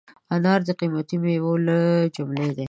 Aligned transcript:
انار 0.35 0.59
د 0.67 0.69
قیمتي 0.79 1.17
مېوو 1.23 1.53
له 1.67 1.77
جملې 2.15 2.49
دی. 2.55 2.59